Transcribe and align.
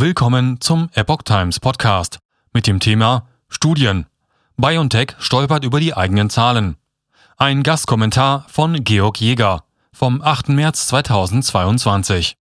Willkommen 0.00 0.60
zum 0.60 0.90
Epoch 0.94 1.22
Times 1.24 1.58
Podcast 1.58 2.20
mit 2.52 2.68
dem 2.68 2.78
Thema 2.78 3.26
Studien. 3.48 4.06
BioNTech 4.56 5.16
stolpert 5.18 5.64
über 5.64 5.80
die 5.80 5.92
eigenen 5.92 6.30
Zahlen. 6.30 6.76
Ein 7.36 7.64
Gastkommentar 7.64 8.46
von 8.48 8.84
Georg 8.84 9.20
Jäger 9.20 9.64
vom 9.92 10.22
8. 10.22 10.50
März 10.50 10.86
2022. 10.86 12.36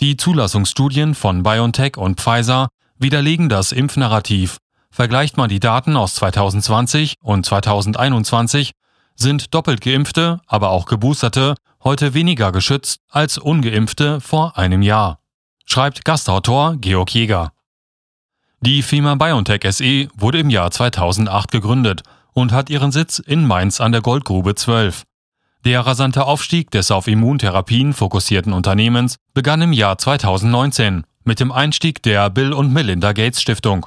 Die 0.00 0.16
Zulassungsstudien 0.16 1.16
von 1.16 1.42
BioNTech 1.42 1.96
und 1.96 2.20
Pfizer 2.20 2.68
widerlegen 2.96 3.48
das 3.48 3.72
Impfnarrativ. 3.72 4.58
Vergleicht 4.92 5.36
man 5.36 5.48
die 5.48 5.58
Daten 5.58 5.96
aus 5.96 6.14
2020 6.14 7.16
und 7.22 7.44
2021, 7.44 8.70
sind 9.16 9.52
doppelt 9.52 9.80
geimpfte, 9.80 10.40
aber 10.46 10.70
auch 10.70 10.86
geboosterte 10.86 11.56
heute 11.82 12.14
weniger 12.14 12.52
geschützt 12.52 13.00
als 13.08 13.36
ungeimpfte 13.36 14.20
vor 14.20 14.56
einem 14.56 14.82
Jahr, 14.82 15.18
schreibt 15.72 16.04
Gastautor 16.04 16.76
Georg 16.76 17.14
Jäger. 17.14 17.50
Die 18.60 18.82
Firma 18.82 19.14
BioNTech 19.14 19.62
SE 19.72 20.08
wurde 20.14 20.38
im 20.38 20.50
Jahr 20.50 20.70
2008 20.70 21.50
gegründet 21.50 22.02
und 22.34 22.52
hat 22.52 22.68
ihren 22.68 22.92
Sitz 22.92 23.18
in 23.18 23.46
Mainz 23.46 23.80
an 23.80 23.90
der 23.90 24.02
Goldgrube 24.02 24.54
12. 24.54 25.04
Der 25.64 25.80
rasante 25.80 26.26
Aufstieg 26.26 26.70
des 26.72 26.90
auf 26.90 27.08
Immuntherapien 27.08 27.94
fokussierten 27.94 28.52
Unternehmens 28.52 29.16
begann 29.32 29.62
im 29.62 29.72
Jahr 29.72 29.96
2019 29.96 31.04
mit 31.24 31.40
dem 31.40 31.50
Einstieg 31.50 32.02
der 32.02 32.28
Bill 32.28 32.52
und 32.52 32.70
Melinda 32.70 33.14
Gates 33.14 33.40
Stiftung. 33.40 33.86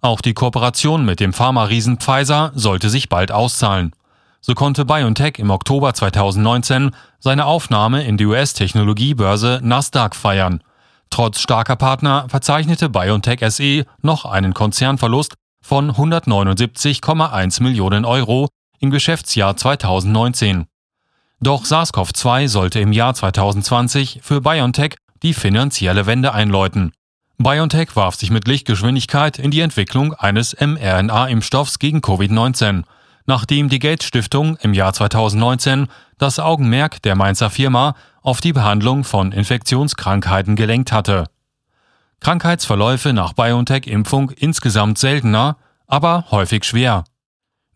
Auch 0.00 0.22
die 0.22 0.34
Kooperation 0.34 1.04
mit 1.04 1.20
dem 1.20 1.32
Pharma-Riesen 1.32 1.98
Pfizer 1.98 2.50
sollte 2.56 2.90
sich 2.90 3.08
bald 3.08 3.30
auszahlen. 3.30 3.92
So 4.40 4.54
konnte 4.54 4.84
BioNTech 4.84 5.34
im 5.38 5.50
Oktober 5.50 5.94
2019 5.94 6.90
seine 7.20 7.44
Aufnahme 7.44 8.02
in 8.02 8.16
die 8.16 8.26
US-Technologiebörse 8.26 9.60
Nasdaq 9.62 10.16
feiern. 10.16 10.64
Trotz 11.10 11.40
starker 11.40 11.76
Partner 11.76 12.26
verzeichnete 12.28 12.88
BioNTech 12.88 13.40
SE 13.50 13.84
noch 14.00 14.24
einen 14.24 14.54
Konzernverlust 14.54 15.34
von 15.60 15.90
179,1 15.90 17.62
Millionen 17.62 18.04
Euro 18.04 18.48
im 18.78 18.90
Geschäftsjahr 18.90 19.56
2019. 19.56 20.66
Doch 21.40 21.64
SARS-CoV-2 21.64 22.48
sollte 22.48 22.80
im 22.80 22.92
Jahr 22.92 23.14
2020 23.14 24.20
für 24.22 24.40
BioNTech 24.40 24.96
die 25.22 25.34
finanzielle 25.34 26.06
Wende 26.06 26.32
einläuten. 26.32 26.92
BioNTech 27.38 27.96
warf 27.96 28.14
sich 28.14 28.30
mit 28.30 28.46
Lichtgeschwindigkeit 28.46 29.38
in 29.38 29.50
die 29.50 29.60
Entwicklung 29.60 30.14
eines 30.14 30.56
mRNA-Impfstoffs 30.58 31.78
gegen 31.78 32.00
Covid-19 32.00 32.84
nachdem 33.30 33.68
die 33.68 33.78
Gates 33.78 34.08
Stiftung 34.08 34.56
im 34.56 34.74
Jahr 34.74 34.92
2019 34.92 35.86
das 36.18 36.40
Augenmerk 36.40 37.00
der 37.02 37.14
Mainzer 37.14 37.48
Firma 37.48 37.94
auf 38.22 38.40
die 38.40 38.52
Behandlung 38.52 39.04
von 39.04 39.32
Infektionskrankheiten 39.32 40.56
gelenkt 40.56 40.92
hatte. 40.92 41.24
Krankheitsverläufe 42.20 43.12
nach 43.12 43.32
BioNTech-Impfung 43.32 44.30
insgesamt 44.30 44.98
seltener, 44.98 45.56
aber 45.86 46.26
häufig 46.30 46.64
schwer. 46.64 47.04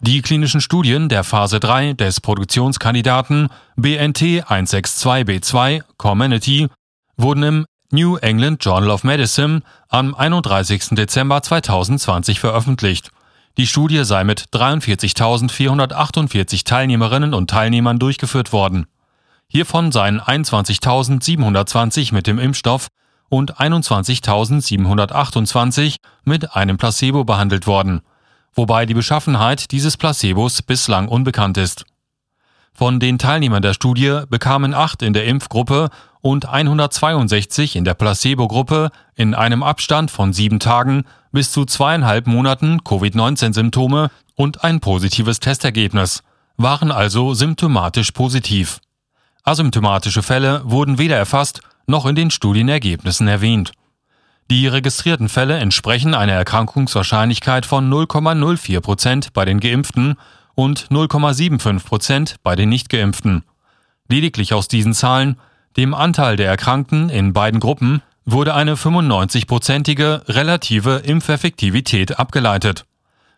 Die 0.01 0.21
klinischen 0.21 0.61
Studien 0.61 1.09
der 1.09 1.25
Phase 1.25 1.61
3 1.61 1.95
des 1.95 2.21
Produktionskandidaten 2.21 3.49
BNT 3.77 4.45
162b2 4.45 5.83
Comenity 5.97 6.69
wurden 7.17 7.43
im 7.43 7.67
New 7.91 8.17
England 8.17 8.63
Journal 8.63 8.91
of 8.91 9.05
Medicine 9.05 9.63
am 9.89 10.15
31. 10.15 10.91
Dezember 10.91 11.43
2020 11.43 12.41
veröffentlicht 12.41 13.11
die 13.57 13.69
Studie 13.69 14.05
sei 14.05 14.25
mit 14.25 14.47
43.448 14.53 16.65
Teilnehmerinnen 16.65 17.35
und 17.35 17.51
Teilnehmern 17.51 18.01
durchgeführt 18.01 18.53
worden. 18.53 18.87
Hiervon 19.55 19.93
seien 19.93 20.21
21.720 20.21 22.13
mit 22.13 22.27
dem 22.27 22.41
Impfstoff 22.41 22.89
und 23.29 23.59
21.728 23.59 25.99
mit 26.25 26.57
einem 26.57 26.77
Placebo 26.77 27.23
behandelt 27.23 27.69
worden, 27.69 28.01
wobei 28.53 28.85
die 28.85 28.95
Beschaffenheit 28.95 29.71
dieses 29.71 29.97
Placebos 29.97 30.61
bislang 30.63 31.07
unbekannt 31.07 31.57
ist. 31.57 31.87
Von 32.73 32.99
den 32.99 33.17
Teilnehmern 33.17 33.63
der 33.63 33.75
Studie 33.75 34.23
bekamen 34.29 34.75
acht 34.75 35.03
in 35.03 35.13
der 35.13 35.27
Impfgruppe 35.27 35.91
und 36.21 36.49
162 36.49 37.77
in 37.77 37.85
der 37.85 37.95
Placebo-Gruppe 37.95 38.91
in 39.15 39.37
einem 39.37 39.63
Abstand 39.63 40.11
von 40.11 40.33
sieben 40.33 40.59
Tagen 40.59 41.05
bis 41.31 41.53
zu 41.53 41.65
zweieinhalb 41.65 42.27
Monaten 42.27 42.83
Covid-19-Symptome 42.83 44.11
und 44.35 44.65
ein 44.65 44.81
positives 44.81 45.39
Testergebnis, 45.39 46.25
waren 46.57 46.91
also 46.91 47.35
symptomatisch 47.35 48.11
positiv. 48.11 48.81
Asymptomatische 49.45 50.23
Fälle 50.23 50.63
wurden 50.65 50.99
weder 50.99 51.17
erfasst 51.17 51.61
noch 51.87 52.07
in 52.07 52.15
den 52.15 52.31
Studienergebnissen 52.31 53.29
erwähnt. 53.29 53.73
Die 54.51 54.67
registrierten 54.67 55.29
Fälle 55.29 55.59
entsprechen 55.59 56.15
einer 56.15 56.33
Erkrankungswahrscheinlichkeit 56.33 57.67
von 57.67 57.91
0,04 57.91 58.81
Prozent 58.81 59.33
bei 59.35 59.45
den 59.45 59.61
Geimpften 59.61 60.17
und 60.55 60.89
0,75 60.91 61.85
Prozent 61.85 62.37
bei 62.43 62.57
den 62.57 62.71
Nichtgeimpften. 62.71 63.45
Lediglich 64.09 64.55
aus 64.55 64.69
diesen 64.69 64.95
Zahlen, 64.95 65.39
dem 65.77 65.93
Anteil 65.93 66.37
der 66.37 66.49
Erkrankten 66.49 67.11
in 67.11 67.35
beiden 67.35 67.61
Gruppen, 67.61 68.03
wurde 68.25 68.55
eine 68.55 68.77
95-prozentige 68.77 70.27
relative 70.29 71.03
Impfeffektivität 71.05 72.19
abgeleitet. 72.19 72.87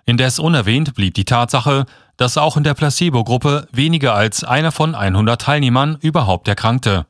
Indes 0.06 0.39
unerwähnt 0.39 0.94
blieb 0.94 1.15
die 1.15 1.25
Tatsache, 1.25 1.84
dass 2.17 2.39
auch 2.39 2.56
in 2.56 2.62
der 2.62 2.75
Placebo-Gruppe 2.75 3.69
weniger 3.72 4.15
als 4.15 4.44
einer 4.44 4.71
von 4.71 4.94
100 4.94 5.41
Teilnehmern 5.41 5.99
überhaupt 6.00 6.47
erkrankte. 6.47 7.06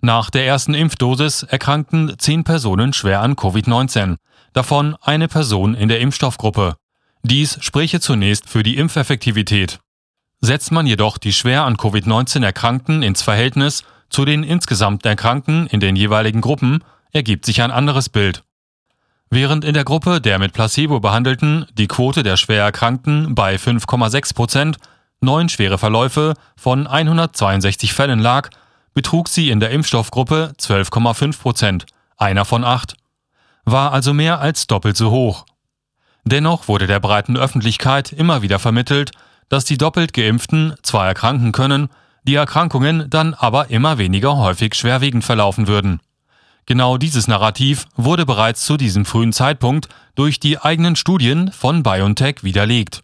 Nach 0.00 0.30
der 0.30 0.46
ersten 0.46 0.74
Impfdosis 0.74 1.42
erkrankten 1.42 2.18
zehn 2.18 2.44
Personen 2.44 2.94
schwer 2.94 3.20
an 3.20 3.34
Covid-19, 3.34 4.16
davon 4.54 4.96
eine 5.02 5.28
Person 5.28 5.74
in 5.74 5.88
der 5.88 6.00
Impfstoffgruppe. 6.00 6.76
Dies 7.22 7.58
spräche 7.60 8.00
zunächst 8.00 8.48
für 8.48 8.62
die 8.62 8.78
Impfeffektivität. 8.78 9.80
Setzt 10.40 10.72
man 10.72 10.86
jedoch 10.86 11.18
die 11.18 11.32
schwer 11.32 11.64
an 11.64 11.76
Covid-19 11.76 12.44
Erkrankten 12.44 13.02
ins 13.02 13.22
Verhältnis 13.22 13.84
zu 14.08 14.24
den 14.24 14.44
insgesamt 14.44 15.04
Erkrankten 15.04 15.66
in 15.66 15.80
den 15.80 15.94
jeweiligen 15.94 16.40
Gruppen, 16.40 16.82
ergibt 17.12 17.44
sich 17.44 17.60
ein 17.60 17.70
anderes 17.70 18.08
Bild. 18.08 18.44
Während 19.30 19.64
in 19.64 19.74
der 19.74 19.84
Gruppe 19.84 20.20
der 20.20 20.38
mit 20.38 20.54
Placebo 20.54 21.00
behandelten 21.00 21.66
die 21.74 21.86
Quote 21.86 22.22
der 22.22 22.36
schwer 22.36 22.62
Erkrankten 22.62 23.34
bei 23.34 23.56
5,6 23.56 24.34
Prozent, 24.34 24.78
neun 25.20 25.48
schwere 25.48 25.76
Verläufe 25.76 26.34
von 26.56 26.86
162 26.86 27.92
Fällen 27.92 28.20
lag, 28.20 28.48
betrug 28.94 29.28
sie 29.28 29.50
in 29.50 29.60
der 29.60 29.70
Impfstoffgruppe 29.70 30.54
12,5 30.58 31.40
Prozent, 31.40 31.86
einer 32.16 32.46
von 32.46 32.64
acht. 32.64 32.96
War 33.64 33.92
also 33.92 34.14
mehr 34.14 34.40
als 34.40 34.66
doppelt 34.66 34.96
so 34.96 35.10
hoch. 35.10 35.44
Dennoch 36.24 36.66
wurde 36.68 36.86
der 36.86 37.00
breiten 37.00 37.36
Öffentlichkeit 37.36 38.12
immer 38.12 38.40
wieder 38.40 38.58
vermittelt, 38.58 39.12
dass 39.50 39.66
die 39.66 39.78
doppelt 39.78 40.14
geimpften 40.14 40.74
zwar 40.82 41.06
erkranken 41.06 41.52
können, 41.52 41.88
die 42.24 42.34
Erkrankungen 42.34 43.08
dann 43.10 43.34
aber 43.34 43.70
immer 43.70 43.98
weniger 43.98 44.36
häufig 44.36 44.74
schwerwiegend 44.74 45.24
verlaufen 45.24 45.66
würden. 45.66 46.00
Genau 46.68 46.98
dieses 46.98 47.28
Narrativ 47.28 47.86
wurde 47.96 48.26
bereits 48.26 48.66
zu 48.66 48.76
diesem 48.76 49.06
frühen 49.06 49.32
Zeitpunkt 49.32 49.88
durch 50.14 50.38
die 50.38 50.58
eigenen 50.58 50.96
Studien 50.96 51.50
von 51.50 51.82
BioNTech 51.82 52.44
widerlegt. 52.44 53.02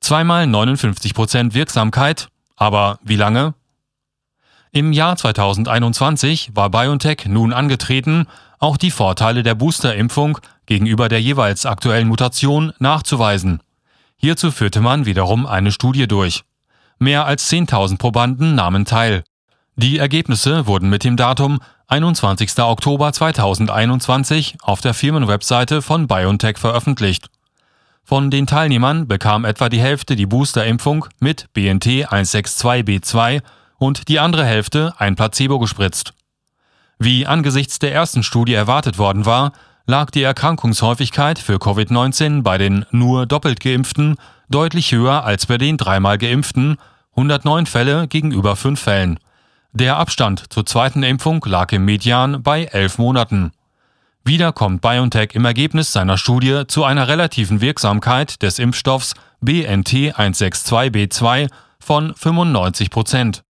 Zweimal 0.00 0.44
59% 0.44 1.54
Wirksamkeit, 1.54 2.28
aber 2.54 2.98
wie 3.02 3.16
lange? 3.16 3.54
Im 4.70 4.92
Jahr 4.92 5.16
2021 5.16 6.50
war 6.54 6.68
BioNTech 6.68 7.24
nun 7.24 7.54
angetreten, 7.54 8.26
auch 8.58 8.76
die 8.76 8.90
Vorteile 8.90 9.42
der 9.42 9.54
Boosterimpfung 9.54 10.36
gegenüber 10.66 11.08
der 11.08 11.22
jeweils 11.22 11.64
aktuellen 11.64 12.08
Mutation 12.08 12.74
nachzuweisen. 12.78 13.62
Hierzu 14.16 14.50
führte 14.50 14.82
man 14.82 15.06
wiederum 15.06 15.46
eine 15.46 15.72
Studie 15.72 16.06
durch. 16.06 16.42
Mehr 16.98 17.24
als 17.24 17.50
10.000 17.50 17.96
Probanden 17.96 18.54
nahmen 18.54 18.84
teil. 18.84 19.24
Die 19.76 19.96
Ergebnisse 19.96 20.66
wurden 20.66 20.90
mit 20.90 21.02
dem 21.02 21.16
Datum 21.16 21.60
21. 21.88 22.58
Oktober 22.58 23.12
2021 23.12 24.56
auf 24.62 24.80
der 24.80 24.94
Firmenwebseite 24.94 25.82
von 25.82 26.06
BioNTech 26.06 26.58
veröffentlicht. 26.58 27.28
Von 28.04 28.30
den 28.30 28.46
Teilnehmern 28.46 29.06
bekam 29.06 29.44
etwa 29.44 29.68
die 29.68 29.80
Hälfte 29.80 30.16
die 30.16 30.26
Boosterimpfung 30.26 31.06
mit 31.20 31.52
BNT 31.52 32.08
162b2 32.08 33.42
und 33.78 34.08
die 34.08 34.18
andere 34.18 34.44
Hälfte 34.44 34.94
ein 34.98 35.16
Placebo 35.16 35.58
gespritzt. 35.58 36.14
Wie 36.98 37.26
angesichts 37.26 37.78
der 37.78 37.92
ersten 37.92 38.22
Studie 38.22 38.54
erwartet 38.54 38.98
worden 38.98 39.26
war, 39.26 39.52
lag 39.86 40.10
die 40.10 40.22
Erkrankungshäufigkeit 40.22 41.38
für 41.38 41.56
Covid-19 41.56 42.42
bei 42.42 42.58
den 42.58 42.86
nur 42.90 43.26
doppelt 43.26 43.60
geimpften 43.60 44.16
deutlich 44.52 44.92
höher 44.92 45.24
als 45.24 45.46
bei 45.46 45.58
den 45.58 45.76
dreimal 45.76 46.18
geimpften, 46.18 46.76
109 47.16 47.66
Fälle 47.66 48.06
gegenüber 48.06 48.54
5 48.54 48.80
Fällen. 48.80 49.18
Der 49.74 49.96
Abstand 49.96 50.52
zur 50.52 50.66
zweiten 50.66 51.02
Impfung 51.02 51.42
lag 51.46 51.72
im 51.72 51.86
Median 51.86 52.42
bei 52.42 52.64
11 52.64 52.98
Monaten. 52.98 53.52
Wieder 54.22 54.52
kommt 54.52 54.82
BioNTech 54.82 55.30
im 55.32 55.46
Ergebnis 55.46 55.92
seiner 55.92 56.18
Studie 56.18 56.64
zu 56.68 56.84
einer 56.84 57.08
relativen 57.08 57.62
Wirksamkeit 57.62 58.42
des 58.42 58.58
Impfstoffs 58.58 59.14
BNT 59.40 60.14
162b2 60.14 61.48
von 61.80 62.14
95 62.14 62.90
Prozent. 62.90 63.44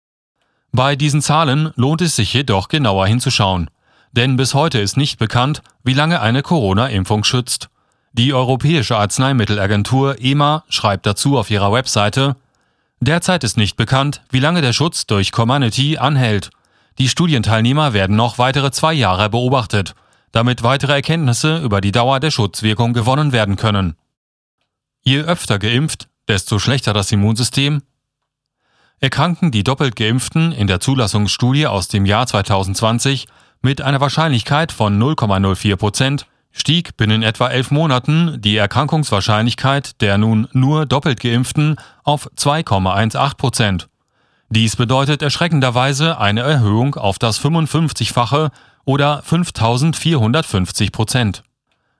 Bei 0.70 0.94
diesen 0.94 1.22
Zahlen 1.22 1.72
lohnt 1.74 2.02
es 2.02 2.14
sich 2.14 2.32
jedoch 2.32 2.68
genauer 2.68 3.08
hinzuschauen. 3.08 3.68
Denn 4.12 4.36
bis 4.36 4.54
heute 4.54 4.78
ist 4.78 4.96
nicht 4.96 5.18
bekannt, 5.18 5.60
wie 5.82 5.94
lange 5.94 6.20
eine 6.20 6.42
Corona-Impfung 6.42 7.24
schützt. 7.24 7.68
Die 8.12 8.32
Europäische 8.32 8.96
Arzneimittelagentur 8.96 10.20
EMA 10.20 10.62
schreibt 10.68 11.04
dazu 11.04 11.36
auf 11.36 11.50
ihrer 11.50 11.72
Webseite, 11.72 12.36
Derzeit 13.04 13.42
ist 13.42 13.56
nicht 13.56 13.76
bekannt, 13.76 14.22
wie 14.30 14.38
lange 14.38 14.60
der 14.60 14.72
Schutz 14.72 15.06
durch 15.06 15.32
Comanity 15.32 15.98
anhält. 15.98 16.50
Die 16.98 17.08
Studienteilnehmer 17.08 17.94
werden 17.94 18.14
noch 18.14 18.38
weitere 18.38 18.70
zwei 18.70 18.92
Jahre 18.92 19.28
beobachtet, 19.28 19.96
damit 20.30 20.62
weitere 20.62 20.92
Erkenntnisse 20.92 21.58
über 21.64 21.80
die 21.80 21.90
Dauer 21.90 22.20
der 22.20 22.30
Schutzwirkung 22.30 22.92
gewonnen 22.92 23.32
werden 23.32 23.56
können. 23.56 23.96
Je 25.00 25.20
öfter 25.20 25.58
geimpft, 25.58 26.08
desto 26.28 26.60
schlechter 26.60 26.92
das 26.92 27.10
Immunsystem. 27.10 27.82
Erkranken 29.00 29.50
die 29.50 29.64
doppelt 29.64 29.96
geimpften 29.96 30.52
in 30.52 30.68
der 30.68 30.78
Zulassungsstudie 30.78 31.66
aus 31.66 31.88
dem 31.88 32.06
Jahr 32.06 32.28
2020 32.28 33.26
mit 33.62 33.82
einer 33.82 34.00
Wahrscheinlichkeit 34.00 34.70
von 34.70 34.96
0,04 35.02 35.74
Prozent, 35.74 36.26
stieg 36.52 36.96
binnen 36.96 37.22
etwa 37.22 37.48
elf 37.48 37.70
Monaten 37.70 38.40
die 38.40 38.56
Erkrankungswahrscheinlichkeit 38.56 40.00
der 40.00 40.18
nun 40.18 40.48
nur 40.52 40.86
doppelt 40.86 41.20
geimpften 41.20 41.76
auf 42.04 42.30
2,18 42.36 43.36
Prozent. 43.36 43.88
Dies 44.50 44.76
bedeutet 44.76 45.22
erschreckenderweise 45.22 46.18
eine 46.18 46.42
Erhöhung 46.42 46.94
auf 46.94 47.18
das 47.18 47.40
55-fache 47.40 48.50
oder 48.84 49.22
5450 49.22 50.92
Prozent. 50.92 51.42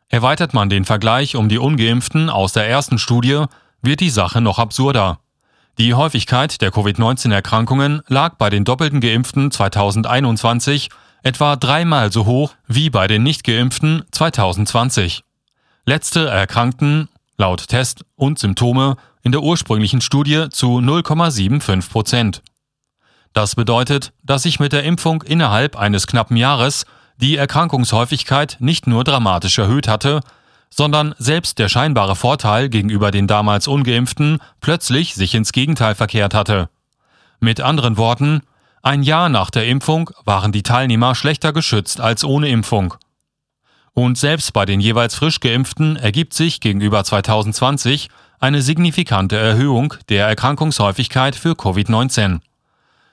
Erweitert 0.08 0.52
man 0.52 0.68
den 0.68 0.84
Vergleich 0.84 1.36
um 1.36 1.48
die 1.48 1.58
ungeimpften 1.58 2.28
aus 2.28 2.52
der 2.52 2.68
ersten 2.68 2.98
Studie, 2.98 3.44
wird 3.80 4.00
die 4.00 4.10
Sache 4.10 4.42
noch 4.42 4.58
absurder. 4.58 5.18
Die 5.78 5.94
Häufigkeit 5.94 6.60
der 6.60 6.70
Covid-19-Erkrankungen 6.70 8.02
lag 8.06 8.34
bei 8.36 8.50
den 8.50 8.64
doppelten 8.64 9.00
Geimpften 9.00 9.50
2021 9.50 10.90
etwa 11.22 11.56
dreimal 11.56 12.12
so 12.12 12.26
hoch 12.26 12.54
wie 12.66 12.90
bei 12.90 13.06
den 13.06 13.22
Nichtgeimpften 13.22 14.04
2020. 14.10 15.22
Letzte 15.84 16.28
erkrankten, 16.28 17.08
laut 17.36 17.68
Test 17.68 18.04
und 18.16 18.38
Symptome, 18.38 18.96
in 19.22 19.32
der 19.32 19.42
ursprünglichen 19.42 20.00
Studie 20.00 20.48
zu 20.50 20.78
0,75 20.78 21.90
Prozent. 21.90 22.42
Das 23.32 23.54
bedeutet, 23.54 24.12
dass 24.22 24.42
sich 24.42 24.60
mit 24.60 24.72
der 24.72 24.84
Impfung 24.84 25.22
innerhalb 25.22 25.76
eines 25.76 26.06
knappen 26.06 26.36
Jahres 26.36 26.84
die 27.16 27.36
Erkrankungshäufigkeit 27.36 28.56
nicht 28.60 28.86
nur 28.86 29.04
dramatisch 29.04 29.58
erhöht 29.58 29.88
hatte, 29.88 30.20
sondern 30.70 31.14
selbst 31.18 31.58
der 31.58 31.68
scheinbare 31.68 32.16
Vorteil 32.16 32.68
gegenüber 32.68 33.10
den 33.10 33.26
damals 33.26 33.68
ungeimpften 33.68 34.38
plötzlich 34.60 35.14
sich 35.14 35.34
ins 35.34 35.52
Gegenteil 35.52 35.94
verkehrt 35.94 36.34
hatte. 36.34 36.68
Mit 37.40 37.60
anderen 37.60 37.96
Worten, 37.96 38.42
ein 38.82 39.04
Jahr 39.04 39.28
nach 39.28 39.50
der 39.50 39.66
Impfung 39.66 40.10
waren 40.24 40.50
die 40.50 40.64
Teilnehmer 40.64 41.14
schlechter 41.14 41.52
geschützt 41.52 42.00
als 42.00 42.24
ohne 42.24 42.48
Impfung. 42.48 42.94
Und 43.94 44.18
selbst 44.18 44.52
bei 44.52 44.64
den 44.64 44.80
jeweils 44.80 45.14
frisch 45.14 45.38
geimpften 45.38 45.96
ergibt 45.96 46.34
sich 46.34 46.60
gegenüber 46.60 47.04
2020 47.04 48.08
eine 48.40 48.60
signifikante 48.60 49.36
Erhöhung 49.36 49.94
der 50.08 50.26
Erkrankungshäufigkeit 50.26 51.36
für 51.36 51.52
Covid-19. 51.52 52.40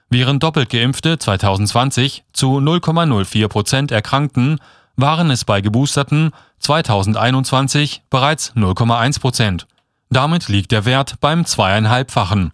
Während 0.09 0.41
doppelt 0.41 0.71
geimpfte 0.71 1.19
2020 1.19 2.23
zu 2.33 2.57
0,04 2.57 3.47
Prozent 3.47 3.91
erkrankten, 3.91 4.59
waren 4.95 5.29
es 5.29 5.45
bei 5.45 5.61
geboosterten 5.61 6.31
2021 6.59 8.01
bereits 8.09 8.53
0,1 8.55 9.19
Prozent. 9.19 9.67
Damit 10.09 10.47
liegt 10.47 10.71
der 10.71 10.85
Wert 10.85 11.19
beim 11.21 11.45
zweieinhalbfachen. 11.45 12.53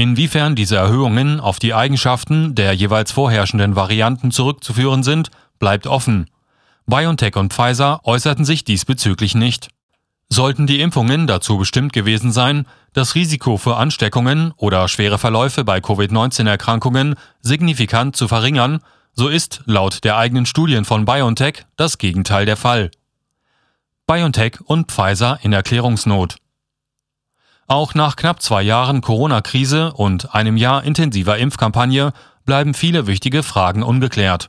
Inwiefern 0.00 0.54
diese 0.54 0.76
Erhöhungen 0.76 1.40
auf 1.40 1.58
die 1.58 1.74
Eigenschaften 1.74 2.54
der 2.54 2.72
jeweils 2.72 3.12
vorherrschenden 3.12 3.76
Varianten 3.76 4.30
zurückzuführen 4.30 5.02
sind, 5.02 5.28
bleibt 5.58 5.86
offen. 5.86 6.30
BioNTech 6.86 7.36
und 7.36 7.52
Pfizer 7.52 8.00
äußerten 8.04 8.46
sich 8.46 8.64
diesbezüglich 8.64 9.34
nicht. 9.34 9.68
Sollten 10.30 10.66
die 10.66 10.80
Impfungen 10.80 11.26
dazu 11.26 11.58
bestimmt 11.58 11.92
gewesen 11.92 12.32
sein, 12.32 12.66
das 12.94 13.14
Risiko 13.14 13.58
für 13.58 13.76
Ansteckungen 13.76 14.54
oder 14.56 14.88
schwere 14.88 15.18
Verläufe 15.18 15.64
bei 15.64 15.82
Covid-19-Erkrankungen 15.82 17.14
signifikant 17.42 18.16
zu 18.16 18.26
verringern, 18.26 18.80
so 19.12 19.28
ist 19.28 19.60
laut 19.66 20.02
der 20.04 20.16
eigenen 20.16 20.46
Studien 20.46 20.86
von 20.86 21.04
BioNTech 21.04 21.66
das 21.76 21.98
Gegenteil 21.98 22.46
der 22.46 22.56
Fall. 22.56 22.90
BioNTech 24.06 24.62
und 24.64 24.90
Pfizer 24.90 25.38
in 25.42 25.52
Erklärungsnot. 25.52 26.36
Auch 27.70 27.94
nach 27.94 28.16
knapp 28.16 28.42
zwei 28.42 28.62
Jahren 28.62 29.00
Corona-Krise 29.00 29.92
und 29.92 30.34
einem 30.34 30.56
Jahr 30.56 30.82
intensiver 30.82 31.38
Impfkampagne 31.38 32.12
bleiben 32.44 32.74
viele 32.74 33.06
wichtige 33.06 33.44
Fragen 33.44 33.84
ungeklärt. 33.84 34.48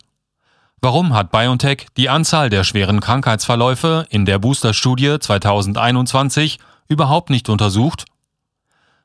Warum 0.82 1.14
hat 1.14 1.30
BioNTech 1.30 1.86
die 1.98 2.10
Anzahl 2.10 2.50
der 2.50 2.64
schweren 2.64 3.00
Krankheitsverläufe 3.00 4.08
in 4.10 4.26
der 4.26 4.40
Booster-Studie 4.40 5.18
2021 5.20 6.58
überhaupt 6.88 7.30
nicht 7.30 7.48
untersucht? 7.48 8.06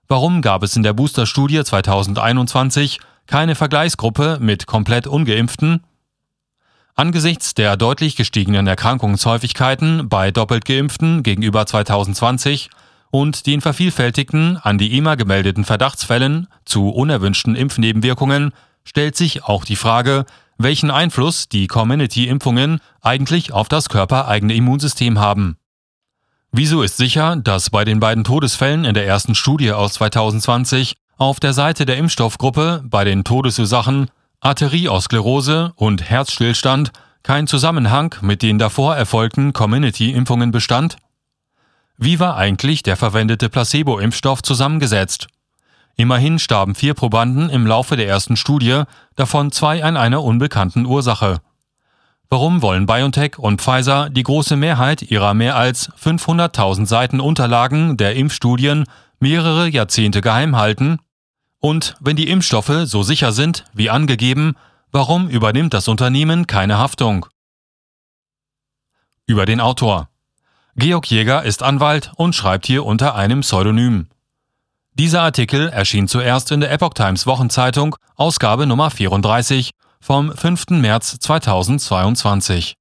Warum 0.09 0.41
gab 0.41 0.63
es 0.63 0.75
in 0.77 0.83
der 0.83 0.95
Booster-Studie 0.95 1.63
2021 1.63 3.01
keine 3.27 3.55
Vergleichsgruppe 3.55 4.39
mit 4.41 4.67
komplett 4.67 5.07
ungeimpften? 5.07 5.85
Angesichts 6.95 7.53
der 7.53 7.77
deutlich 7.77 8.17
gestiegenen 8.17 8.67
Erkrankungshäufigkeiten 8.67 10.09
bei 10.09 10.31
doppelt 10.31 10.65
geimpften 10.65 11.23
gegenüber 11.23 11.67
2020 11.67 12.71
und 13.19 13.47
den 13.47 13.63
vervielfältigten 13.63 14.59
an 14.59 14.77
die 14.77 14.95
EMA 14.99 15.15
gemeldeten 15.15 15.65
Verdachtsfällen 15.65 16.49
zu 16.67 16.91
unerwünschten 16.91 17.57
Impfnebenwirkungen 17.57 18.53
stellt 18.85 19.17
sich 19.17 19.45
auch 19.45 19.65
die 19.65 19.77
Frage, 19.77 20.27
welchen 20.59 20.91
Einfluss 20.91 21.49
die 21.49 21.67
Community-Impfungen 21.67 22.79
eigentlich 23.01 23.55
auf 23.55 23.71
das 23.71 23.89
körpereigene 23.89 24.55
Immunsystem 24.55 25.19
haben. 25.19 25.57
Wieso 26.53 26.83
ist 26.83 26.99
sicher, 26.99 27.37
dass 27.37 27.71
bei 27.71 27.87
den 27.87 28.01
beiden 28.01 28.23
Todesfällen 28.23 28.85
in 28.85 28.93
der 28.93 29.07
ersten 29.07 29.35
Studie 29.35 29.73
aus 29.73 29.95
2020 29.95 30.97
auf 31.17 31.41
der 31.41 31.55
Seite 31.55 31.87
der 31.87 31.97
Impfstoffgruppe 31.97 32.83
bei 32.85 33.05
den 33.05 33.25
Todesursachen 33.25 34.11
Arteriosklerose 34.41 35.73
und 35.77 36.03
Herzstillstand 36.03 36.93
kein 37.23 37.47
Zusammenhang 37.47 38.15
mit 38.21 38.43
den 38.43 38.59
davor 38.59 38.95
erfolgten 38.95 39.55
Community-Impfungen 39.55 40.51
bestand? 40.51 40.99
Wie 41.99 42.21
war 42.21 42.37
eigentlich 42.37 42.83
der 42.83 42.97
verwendete 42.97 43.49
Placebo-Impfstoff 43.49 44.43
zusammengesetzt? 44.43 45.29
Immerhin 45.97 46.39
starben 46.39 46.75
vier 46.75 46.93
Probanden 46.93 47.49
im 47.49 47.67
Laufe 47.67 47.97
der 47.97 48.07
ersten 48.07 48.37
Studie, 48.37 48.83
davon 49.15 49.51
zwei 49.51 49.83
an 49.83 49.97
einer 49.97 50.23
unbekannten 50.23 50.85
Ursache. 50.85 51.41
Warum 52.29 52.61
wollen 52.61 52.85
BioNTech 52.85 53.39
und 53.39 53.63
Pfizer 53.63 54.11
die 54.11 54.25
große 54.25 54.57
Mehrheit 54.57 55.01
ihrer 55.03 55.33
mehr 55.33 55.57
als 55.57 55.91
500.000 55.93 56.85
Seiten 56.85 57.21
Unterlagen 57.21 57.97
der 57.97 58.15
Impfstudien 58.15 58.85
mehrere 59.21 59.69
Jahrzehnte 59.69 60.21
geheim 60.21 60.57
halten? 60.57 60.99
Und 61.61 61.97
wenn 62.01 62.17
die 62.17 62.29
Impfstoffe 62.29 62.83
so 62.85 63.03
sicher 63.03 63.33
sind 63.33 63.65
wie 63.73 63.89
angegeben, 63.89 64.55
warum 64.93 65.29
übernimmt 65.31 65.73
das 65.73 65.89
Unternehmen 65.89 66.47
keine 66.47 66.77
Haftung? 66.77 67.27
Über 69.27 69.47
den 69.47 69.61
Autor. 69.61 70.11
Georg 70.79 71.07
Jäger 71.11 71.43
ist 71.43 71.63
Anwalt 71.63 72.13
und 72.17 72.35
schreibt 72.35 72.67
hier 72.67 72.85
unter 72.85 73.15
einem 73.15 73.41
Pseudonym. 73.41 74.09
Dieser 74.93 75.23
Artikel 75.23 75.71
erschien 75.71 76.07
zuerst 76.07 76.53
in 76.53 76.61
der 76.61 76.71
Epoch 76.71 76.93
Times 76.93 77.27
Wochenzeitung, 77.27 77.97
Ausgabe 78.15 78.67
Nummer 78.67 78.91
34 78.91 79.71
vom 80.03 80.37
5. 80.37 80.69
März 80.69 81.19
2022. 81.19 82.75